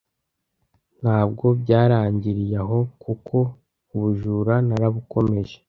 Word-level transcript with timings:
Ntabwo 1.01 1.45
byarangiriye 1.61 2.57
aho 2.63 2.79
kuko 3.03 3.37
ubujura 3.93 4.53
narabukomeje, 4.67 5.57